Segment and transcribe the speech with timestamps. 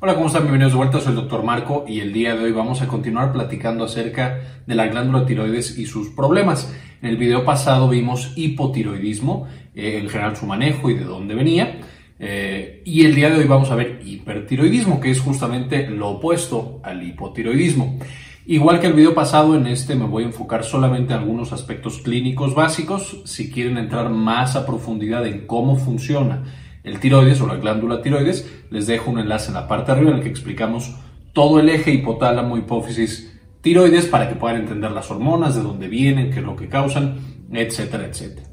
[0.00, 0.42] Hola, ¿cómo están?
[0.42, 3.32] Bienvenidos de vuelta, soy el doctor Marco y el día de hoy vamos a continuar
[3.32, 6.72] platicando acerca de la glándula tiroides y sus problemas.
[7.02, 11.80] En el video pasado vimos hipotiroidismo, eh, en general su manejo y de dónde venía.
[12.20, 16.78] Eh, y el día de hoy vamos a ver hipertiroidismo, que es justamente lo opuesto
[16.84, 17.98] al hipotiroidismo.
[18.46, 21.98] Igual que el video pasado, en este me voy a enfocar solamente en algunos aspectos
[21.98, 23.20] clínicos básicos.
[23.24, 26.44] Si quieren entrar más a profundidad en cómo funciona
[26.88, 30.10] el tiroides o la glándula tiroides, les dejo un enlace en la parte de arriba
[30.10, 30.94] en el que explicamos
[31.32, 36.30] todo el eje hipotálamo, hipófisis, tiroides para que puedan entender las hormonas, de dónde vienen,
[36.30, 37.18] qué es lo que causan,
[37.52, 38.48] etcétera, etcétera.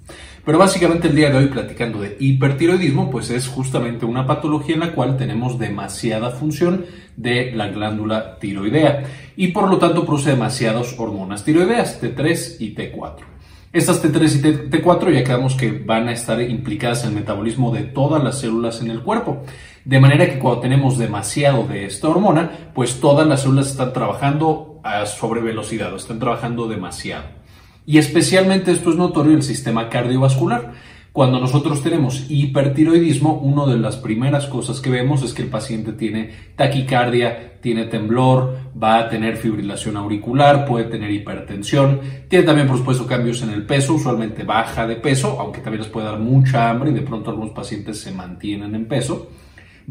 [0.45, 4.81] Pero básicamente el día de hoy platicando de hipertiroidismo, pues es justamente una patología en
[4.81, 6.85] la cual tenemos demasiada función
[7.17, 13.34] de la glándula tiroidea y por lo tanto produce demasiadas hormonas tiroideas, T3 y T4.
[13.75, 17.83] Estas T3 y T4 ya quedamos que van a estar implicadas en el metabolismo de
[17.83, 19.43] todas las células en el cuerpo.
[19.83, 24.79] De manera que cuando tenemos demasiado de esta hormona, pues todas las células están trabajando
[24.81, 27.25] a sobre velocidad, están trabajando demasiado.
[27.85, 30.71] Y especialmente esto es notorio en el sistema cardiovascular.
[31.15, 35.93] Cuando nosotros tenemos hipertiroidismo, una de las primeras cosas que vemos es que el paciente
[35.93, 42.79] tiene taquicardia, tiene temblor, va a tener fibrilación auricular, puede tener hipertensión, tiene también por
[42.79, 46.69] supuesto cambios en el peso, usualmente baja de peso, aunque también les puede dar mucha
[46.69, 49.29] hambre y de pronto algunos pacientes se mantienen en peso.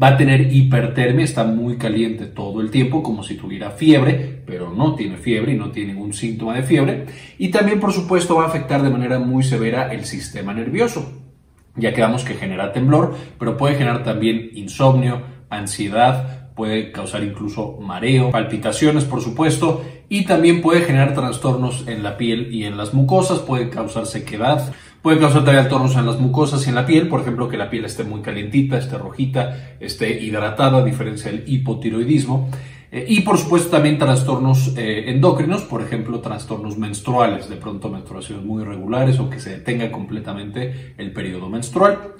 [0.01, 4.69] Va a tener hipertermia, está muy caliente todo el tiempo, como si tuviera fiebre, pero
[4.69, 7.05] no tiene fiebre y no tiene ningún síntoma de fiebre.
[7.37, 11.21] Y también, por supuesto, va a afectar de manera muy severa el sistema nervioso.
[11.77, 18.31] Ya quedamos que genera temblor, pero puede generar también insomnio, ansiedad, puede causar incluso mareo,
[18.31, 23.39] palpitaciones, por supuesto, y también puede generar trastornos en la piel y en las mucosas,
[23.39, 24.73] puede causar sequedad,
[25.05, 27.85] Puede causar también en las mucosas y en la piel, por ejemplo, que la piel
[27.85, 32.49] esté muy calientita, esté rojita, esté hidratada, a diferencia del hipotiroidismo.
[32.91, 38.43] Eh, y por supuesto también trastornos eh, endocrinos, por ejemplo, trastornos menstruales, de pronto menstruaciones
[38.43, 42.15] muy irregulares o que se detenga completamente el periodo menstrual.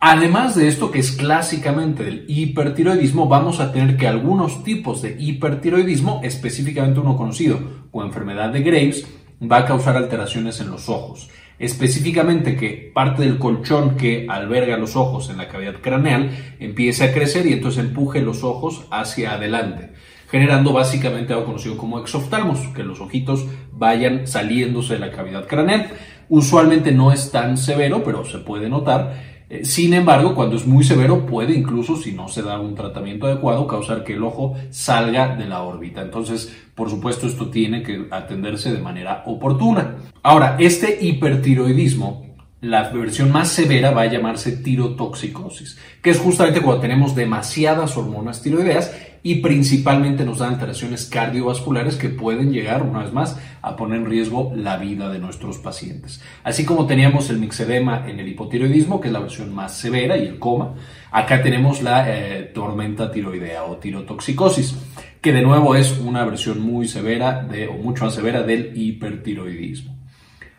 [0.00, 5.14] Además de esto, que es clásicamente del hipertiroidismo, vamos a tener que algunos tipos de
[5.20, 7.60] hipertiroidismo, específicamente uno conocido
[7.92, 9.06] como enfermedad de Graves,
[9.40, 14.96] va a causar alteraciones en los ojos específicamente que parte del colchón que alberga los
[14.96, 19.90] ojos en la cavidad craneal empiece a crecer y entonces empuje los ojos hacia adelante,
[20.30, 25.92] generando básicamente algo conocido como exoftalmos, que los ojitos vayan saliéndose de la cavidad craneal.
[26.28, 31.26] Usualmente no es tan severo, pero se puede notar sin embargo, cuando es muy severo,
[31.26, 35.46] puede incluso, si no se da un tratamiento adecuado, causar que el ojo salga de
[35.46, 36.02] la órbita.
[36.02, 39.96] Entonces, por supuesto, esto tiene que atenderse de manera oportuna.
[40.22, 42.23] Ahora, este hipertiroidismo
[42.64, 48.40] la versión más severa va a llamarse tirotoxicosis, que es justamente cuando tenemos demasiadas hormonas
[48.40, 48.90] tiroideas
[49.22, 54.06] y principalmente nos dan alteraciones cardiovasculares que pueden llegar, una vez más, a poner en
[54.06, 56.22] riesgo la vida de nuestros pacientes.
[56.42, 60.26] Así como teníamos el mixedema en el hipotiroidismo, que es la versión más severa, y
[60.26, 60.74] el coma,
[61.10, 64.74] acá tenemos la eh, tormenta tiroidea o tirotoxicosis,
[65.20, 69.96] que de nuevo es una versión muy severa de, o mucho más severa del hipertiroidismo.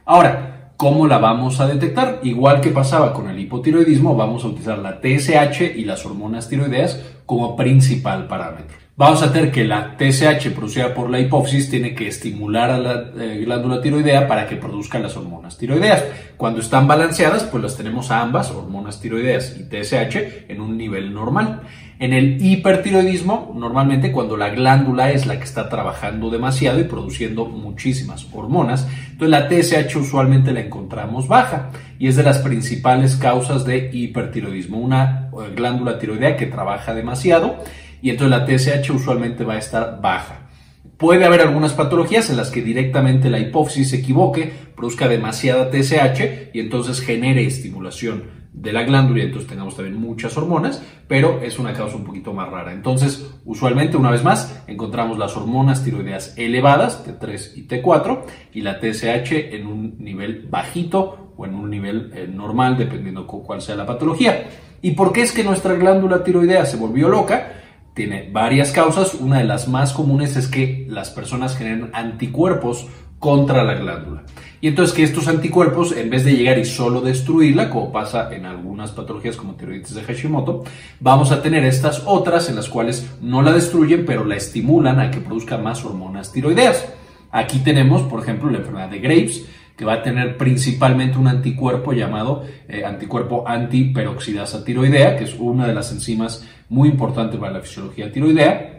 [0.05, 2.19] Ahora, ¿Cómo la vamos a detectar?
[2.23, 6.99] Igual que pasaba con el hipotiroidismo, vamos a utilizar la TSH y las hormonas tiroideas
[7.25, 8.85] como principal parámetro.
[8.97, 13.11] Vamos a tener que la TSH producida por la hipófisis tiene que estimular a la
[13.19, 16.01] eh, glándula tiroidea para que produzca las hormonas tiroideas.
[16.37, 21.13] Cuando están balanceadas, pues las tenemos a ambas, hormonas tiroideas y TSH, en un nivel
[21.13, 21.63] normal.
[21.99, 27.47] En el hipertiroidismo, normalmente cuando la glándula es la que está trabajando demasiado y produciendo
[27.47, 31.69] muchísimas hormonas, entonces la TSH usualmente la encontramos baja
[31.99, 37.57] y es de las principales causas de hipertiroidismo, una eh, glándula tiroidea que trabaja demasiado
[38.01, 40.49] y entonces la TSH usualmente va a estar baja.
[40.97, 46.51] Puede haber algunas patologías en las que directamente la hipófisis se equivoque, produzca demasiada TSH
[46.53, 51.59] y entonces genere estimulación de la glándula y entonces tengamos también muchas hormonas, pero es
[51.59, 52.71] una causa un poquito más rara.
[52.71, 58.21] Entonces, usualmente, una vez más, encontramos las hormonas tiroideas elevadas, T3 y T4,
[58.53, 63.61] y la TSH en un nivel bajito o en un nivel eh, normal, dependiendo cuál
[63.61, 64.49] sea la patología.
[64.81, 67.53] ¿Y por qué es que nuestra glándula tiroidea se volvió loca?
[67.93, 69.15] Tiene varias causas.
[69.15, 72.87] Una de las más comunes es que las personas generan anticuerpos
[73.19, 74.23] contra la glándula.
[74.61, 78.45] Y entonces que estos anticuerpos, en vez de llegar y solo destruirla, como pasa en
[78.45, 80.63] algunas patologías como tiroiditis de Hashimoto,
[80.99, 85.11] vamos a tener estas otras en las cuales no la destruyen, pero la estimulan a
[85.11, 86.85] que produzca más hormonas tiroideas.
[87.31, 91.93] Aquí tenemos, por ejemplo, la enfermedad de Graves, que va a tener principalmente un anticuerpo
[91.93, 97.61] llamado eh, anticuerpo antiperoxidasa tiroidea, que es una de las enzimas muy importantes para la
[97.61, 98.71] fisiología tiroidea.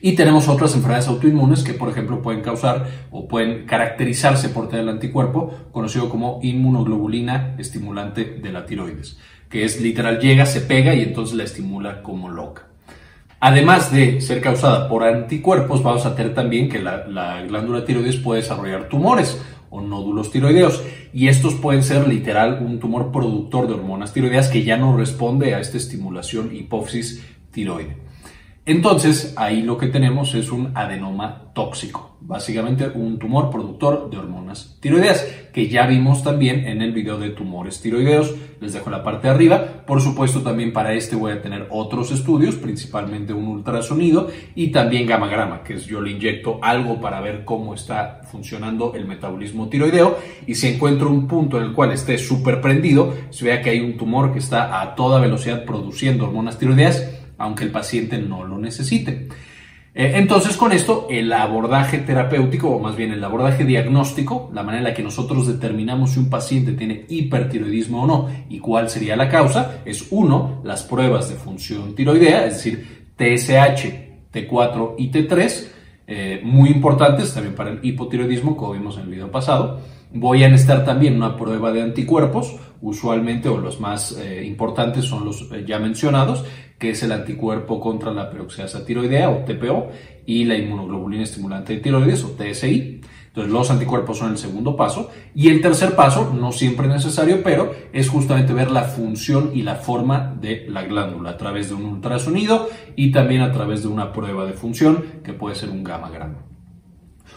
[0.00, 4.84] Y tenemos otras enfermedades autoinmunes que, por ejemplo, pueden causar o pueden caracterizarse por tener
[4.84, 10.94] el anticuerpo conocido como inmunoglobulina estimulante de la tiroides, que es literal llega, se pega
[10.94, 12.66] y entonces la estimula como loca.
[13.38, 18.16] Además de ser causada por anticuerpos, vamos a tener también que la, la glándula tiroides
[18.16, 19.40] puede desarrollar tumores
[19.72, 20.84] o nódulos tiroideos.
[21.12, 25.54] Y estos pueden ser literal un tumor productor de hormonas tiroideas que ya no responde
[25.54, 28.01] a esta estimulación hipófisis tiroide.
[28.64, 34.78] Entonces, ahí lo que tenemos es un adenoma tóxico, básicamente un tumor productor de hormonas
[34.78, 39.26] tiroideas, que ya vimos también en el video de tumores tiroideos, les dejo la parte
[39.26, 39.64] de arriba.
[39.84, 45.08] Por supuesto, también para este voy a tener otros estudios, principalmente un ultrasonido y también
[45.08, 50.18] gamagrama, que es yo le inyecto algo para ver cómo está funcionando el metabolismo tiroideo
[50.46, 53.80] y si encuentro un punto en el cual esté súper prendido, se vea que hay
[53.80, 58.56] un tumor que está a toda velocidad produciendo hormonas tiroideas, aunque el paciente no lo
[58.56, 59.28] necesite.
[59.94, 64.78] Eh, entonces, con esto, el abordaje terapéutico, o más bien el abordaje diagnóstico, la manera
[64.78, 69.16] en la que nosotros determinamos si un paciente tiene hipertiroidismo o no y cuál sería
[69.16, 75.66] la causa, es uno, las pruebas de función tiroidea, es decir, TSH, T4 y T3,
[76.06, 79.80] eh, muy importantes también para el hipotiroidismo, como vimos en el video pasado.
[80.14, 85.24] Voy a necesitar también una prueba de anticuerpos, usualmente o los más eh, importantes son
[85.24, 86.44] los ya mencionados,
[86.78, 89.88] que es el anticuerpo contra la peroxidasa tiroidea o TPO
[90.26, 93.00] y la inmunoglobulina estimulante de tiroides o TSI.
[93.28, 97.72] Entonces los anticuerpos son el segundo paso y el tercer paso, no siempre necesario, pero
[97.94, 101.86] es justamente ver la función y la forma de la glándula a través de un
[101.86, 106.10] ultrasonido y también a través de una prueba de función que puede ser un gamma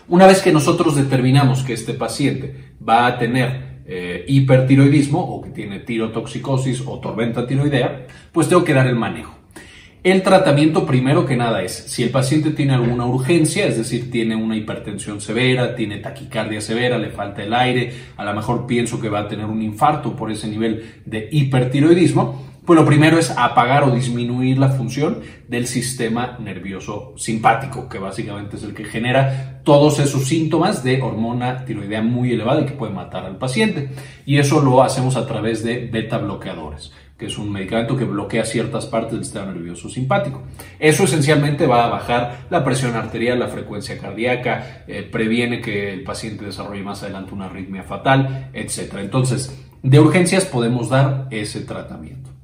[0.07, 5.49] Una vez que nosotros determinamos que este paciente va a tener eh, hipertiroidismo o que
[5.49, 9.35] tiene tirotoxicosis o tormenta tiroidea, pues tengo que dar el manejo.
[10.03, 14.35] El tratamiento primero que nada es, si el paciente tiene alguna urgencia, es decir, tiene
[14.35, 19.09] una hipertensión severa, tiene taquicardia severa, le falta el aire, a lo mejor pienso que
[19.09, 23.83] va a tener un infarto por ese nivel de hipertiroidismo, pues lo primero es apagar
[23.83, 29.99] o disminuir la función del sistema nervioso simpático, que básicamente es el que genera todos
[29.99, 33.89] esos síntomas de hormona tiroidea muy elevada y que puede matar al paciente.
[34.25, 38.43] Y eso lo hacemos a través de beta bloqueadores que es un medicamento que bloquea
[38.43, 40.43] ciertas partes del sistema nervioso simpático.
[40.79, 46.03] Eso esencialmente va a bajar la presión arterial, la frecuencia cardíaca, eh, previene que el
[46.03, 48.95] paciente desarrolle más adelante una arritmia fatal, etc.
[48.99, 52.34] Entonces, de urgencias podemos dar ese tratamiento.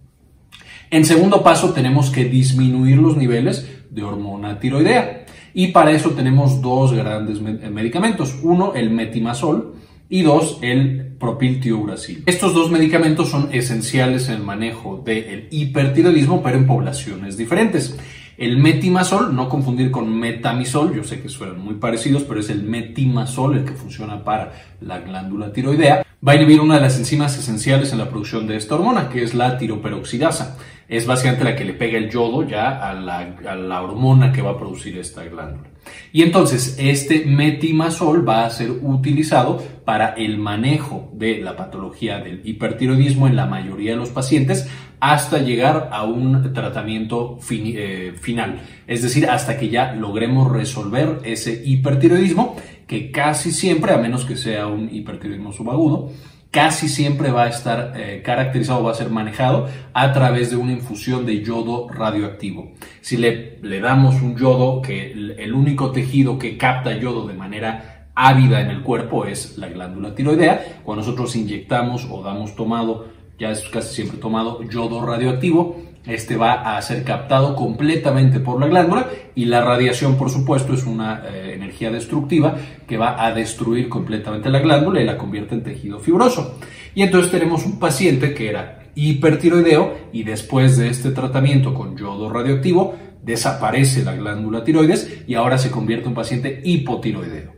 [0.91, 5.25] En segundo paso, tenemos que disminuir los niveles de hormona tiroidea.
[5.53, 8.37] Y para eso tenemos dos grandes eh, medicamentos.
[8.43, 9.75] Uno, el metimazol
[10.09, 12.23] y dos, el propiltiuracil.
[12.25, 17.97] Estos dos medicamentos son esenciales en el manejo del hipertiroidismo, pero en poblaciones diferentes.
[18.37, 22.63] El metimazol, no confundir con metamisol, yo sé que suenan muy parecidos, pero es el
[22.63, 24.51] metimazol el que funciona para
[24.81, 26.05] la glándula tiroidea.
[26.25, 29.23] Va a inhibir una de las enzimas esenciales en la producción de esta hormona, que
[29.23, 30.57] es la tiroperoxidasa
[30.91, 34.57] es básicamente la que le pega el yodo ya a la, hormona que va a
[34.57, 35.69] producir esta glándula.
[36.11, 42.41] Y entonces este metimazol va a ser utilizado para el manejo de la patología del
[42.43, 44.67] hipertiroidismo en la mayoría de los pacientes
[44.99, 51.63] hasta llegar a un tratamiento eh, final, es decir, hasta que ya logremos resolver ese
[51.65, 52.57] hipertiroidismo
[52.91, 56.11] que casi siempre, a menos que sea un hipertiroidismo subagudo,
[56.51, 60.73] casi siempre va a estar eh, caracterizado, va a ser manejado a través de una
[60.73, 62.73] infusión de yodo radioactivo.
[62.99, 68.59] Si le, damos un yodo, que el, único tejido que capta yodo de manera ávida
[68.59, 73.07] en el cuerpo es la glándula tiroidea, cuando nosotros inyectamos o damos tomado,
[73.39, 78.67] ya es casi siempre tomado yodo radioactivo, este va a ser captado completamente por la
[78.67, 82.55] glándula y la radiación, por supuesto, es una eh, energía destructiva
[82.87, 86.57] que va a destruir completamente la glándula y la convierte en tejido fibroso.
[86.95, 92.31] Y entonces tenemos un paciente que era hipertiroideo y después de este tratamiento con yodo
[92.31, 97.53] radioactivo desaparece la glándula tiroides y ahora se convierte en un paciente hipotiroideo.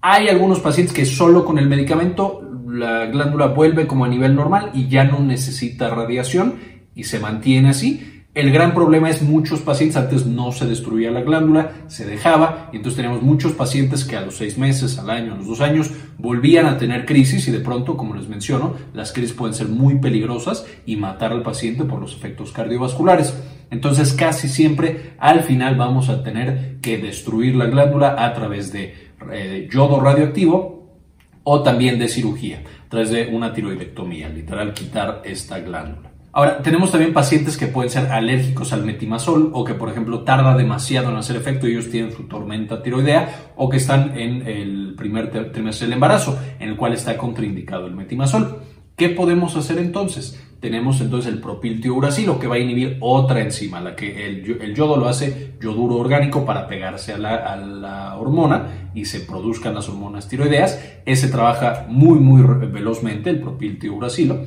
[0.00, 4.70] Hay algunos pacientes que solo con el medicamento la glándula vuelve como a nivel normal
[4.74, 8.14] y ya no necesita radiación y se mantiene así.
[8.34, 12.78] El gran problema es muchos pacientes antes no se destruía la glándula, se dejaba, y
[12.78, 15.92] entonces tenemos muchos pacientes que a los seis meses, al año, a los dos años,
[16.18, 20.00] volvían a tener crisis y de pronto, como les menciono, las crisis pueden ser muy
[20.00, 23.40] peligrosas y matar al paciente por los efectos cardiovasculares.
[23.70, 29.12] Entonces casi siempre al final vamos a tener que destruir la glándula a través de
[29.32, 30.98] eh, yodo radioactivo
[31.44, 36.13] o también de cirugía, a través de una tiroidectomía, literal quitar esta glándula.
[36.36, 40.56] Ahora, tenemos también pacientes que pueden ser alérgicos al metimazol o que, por ejemplo, tarda
[40.56, 44.94] demasiado en hacer efecto y ellos tienen su tormenta tiroidea o que están en el
[44.96, 48.62] primer trimestre del embarazo, en el cual está contraindicado el metimazol.
[48.96, 50.44] ¿Qué podemos hacer entonces?
[50.58, 55.06] Tenemos entonces el propiltiouracilo que va a inhibir otra enzima, la que el, yodo lo
[55.06, 60.82] hace yoduro orgánico para pegarse a la, hormona y se produzcan las hormonas tiroideas.
[61.06, 64.40] Ese trabaja muy, muy velozmente, el propiltiouracilo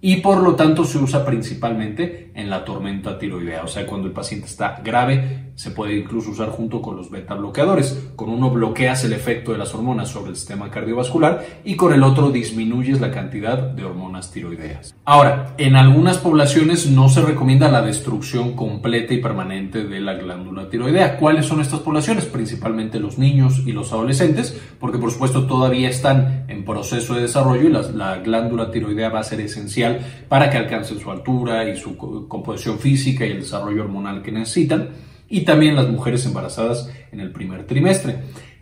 [0.00, 4.12] y por lo tanto se usa principalmente en la tormenta tiroidea, o sea, cuando el
[4.12, 8.12] paciente está grave, se puede incluso usar junto con los beta bloqueadores.
[8.16, 12.02] Con uno bloqueas el efecto de las hormonas sobre el sistema cardiovascular y con el
[12.02, 14.94] otro disminuyes la cantidad de hormonas tiroideas.
[15.04, 20.70] Ahora, en algunas poblaciones no se recomienda la destrucción completa y permanente de la glándula
[20.70, 21.18] tiroidea.
[21.18, 22.24] ¿Cuáles son estas poblaciones?
[22.24, 27.68] Principalmente los niños y los adolescentes, porque por supuesto todavía están en proceso de desarrollo
[27.68, 31.76] y la, la glándula tiroidea va a ser esencial para que alcancen su altura y
[31.76, 37.20] su composición física y el desarrollo hormonal que necesitan y también las mujeres embarazadas en
[37.20, 38.18] el primer trimestre.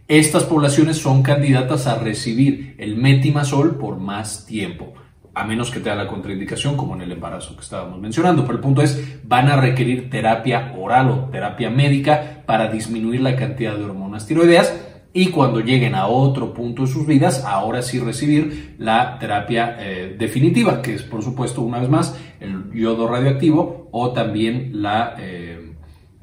[0.07, 4.93] Estas poblaciones son candidatas a recibir el metimazol por más tiempo,
[5.35, 8.43] a menos que tenga la contraindicación como en el embarazo que estábamos mencionando.
[8.43, 13.35] Pero el punto es, van a requerir terapia oral o terapia médica para disminuir la
[13.35, 14.73] cantidad de hormonas tiroideas
[15.13, 20.17] y cuando lleguen a otro punto de sus vidas, ahora sí recibir la terapia eh,
[20.19, 25.17] definitiva, que es por supuesto una vez más el yodo radioactivo o también la...
[25.19, 25.68] Eh,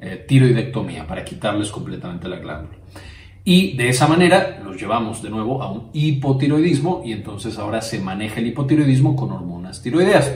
[0.00, 2.76] eh, tiroidectomía para quitarles completamente la glándula.
[3.44, 8.00] Y de esa manera los llevamos de nuevo a un hipotiroidismo y entonces ahora se
[8.00, 10.32] maneja el hipotiroidismo con hormonas tiroideas.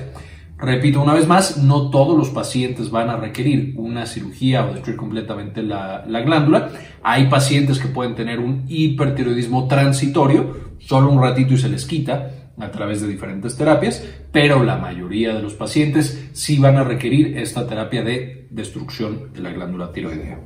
[0.57, 4.97] Repito una vez más, no todos los pacientes van a requerir una cirugía o destruir
[4.97, 6.71] completamente la, la, glándula.
[7.03, 12.40] Hay pacientes que pueden tener un hipertiroidismo transitorio, solo un ratito y se les quita
[12.61, 17.37] a través de diferentes terapias, pero la mayoría de los pacientes sí van a requerir
[17.39, 20.39] esta terapia de destrucción de la glándula tiroidea.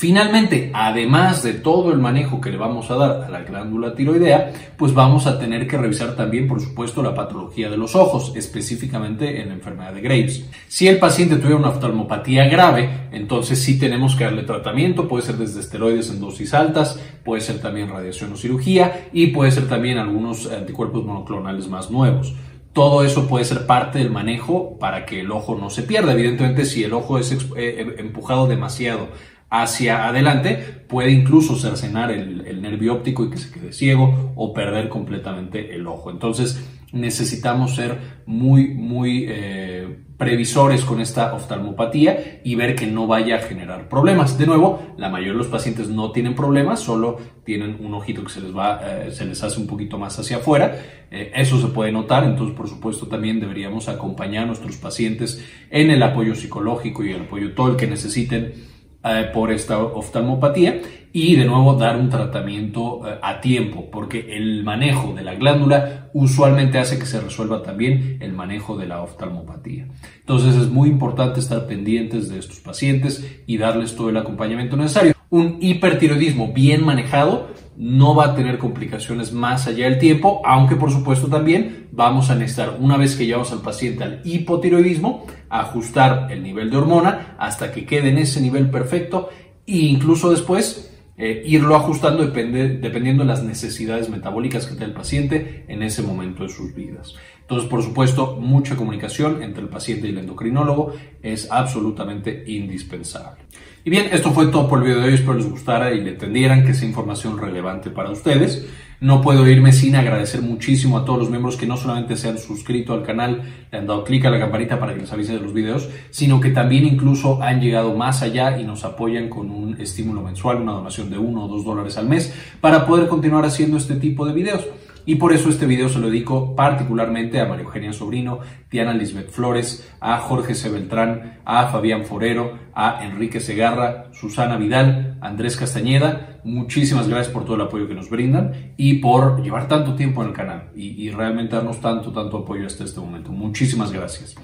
[0.00, 4.50] Finalmente, además de todo el manejo que le vamos a dar a la glándula tiroidea,
[4.78, 9.42] pues vamos a tener que revisar también, por supuesto, la patología de los ojos, específicamente
[9.42, 10.46] en la enfermedad de Graves.
[10.68, 15.36] Si el paciente tuviera una oftalmopatía grave, entonces sí tenemos que darle tratamiento, puede ser
[15.36, 19.98] desde esteroides en dosis altas, puede ser también radiación o cirugía y puede ser también
[19.98, 22.34] algunos anticuerpos monoclonales más nuevos.
[22.72, 26.12] Todo eso puede ser parte del manejo para que el ojo no se pierda.
[26.12, 29.08] Evidentemente, si el ojo es eh, empujado demasiado
[29.50, 34.88] hacia adelante, puede incluso cercenar el, nervio óptico y que se quede ciego o perder
[34.88, 36.10] completamente el ojo.
[36.10, 43.36] Entonces necesitamos ser muy, muy eh, previsores con esta oftalmopatía y ver que no vaya
[43.36, 44.36] a generar problemas.
[44.36, 48.30] De nuevo, la mayoría de los pacientes no tienen problemas, solo tienen un ojito que
[48.30, 50.76] se les va, eh, se les hace un poquito más hacia afuera.
[51.10, 55.90] Eh, eso se puede notar, entonces por supuesto también deberíamos acompañar a nuestros pacientes en
[55.90, 58.69] el apoyo psicológico y el apoyo todo el que necesiten
[59.02, 64.62] eh, por esta oftalmopatía y de nuevo dar un tratamiento eh, a tiempo porque el
[64.62, 69.86] manejo de la glándula usualmente hace que se resuelva también el manejo de la oftalmopatía.
[70.20, 75.14] Entonces es muy importante estar pendientes de estos pacientes y darles todo el acompañamiento necesario.
[75.30, 77.48] Un hipertiroidismo bien manejado
[77.80, 82.34] no va a tener complicaciones más allá del tiempo, aunque por supuesto también vamos a
[82.34, 87.72] necesitar, una vez que llevamos al paciente al hipotiroidismo, ajustar el nivel de hormona hasta
[87.72, 89.30] que quede en ese nivel perfecto
[89.66, 94.92] e incluso después eh, irlo ajustando depende, dependiendo de las necesidades metabólicas que tenga el
[94.92, 97.14] paciente en ese momento de sus vidas.
[97.40, 103.42] Entonces, por supuesto, mucha comunicación entre el paciente y el endocrinólogo es absolutamente indispensable.
[103.82, 105.14] Y bien, esto fue todo por el video de hoy.
[105.14, 108.66] Espero les gustara y le entendieran que es información relevante para ustedes.
[109.00, 112.36] No puedo irme sin agradecer muchísimo a todos los miembros que no solamente se han
[112.36, 113.40] suscrito al canal,
[113.72, 116.38] le han dado clic a la campanita para que les avise de los videos, sino
[116.38, 120.72] que también incluso han llegado más allá y nos apoyan con un estímulo mensual, una
[120.72, 124.34] donación de uno o dos dólares al mes, para poder continuar haciendo este tipo de
[124.34, 124.66] videos.
[125.06, 128.40] Y por eso este video se lo dedico particularmente a María Eugenia Sobrino,
[128.70, 130.68] Diana Lisbeth Flores, a Jorge C.
[130.68, 136.40] Beltrán, a Fabián Forero, a Enrique Segarra, Susana Vidal, Andrés Castañeda.
[136.44, 140.28] Muchísimas gracias por todo el apoyo que nos brindan y por llevar tanto tiempo en
[140.28, 143.32] el canal y, realmente darnos tanto, tanto apoyo hasta este momento.
[143.32, 144.34] Muchísimas gracias.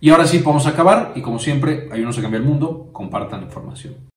[0.00, 3.46] Y ahora sí, podemos acabar y como siempre, ayúdenos a cambiar el mundo, compartan la
[3.46, 4.09] información.